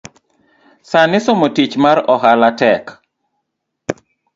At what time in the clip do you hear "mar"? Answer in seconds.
1.83-1.97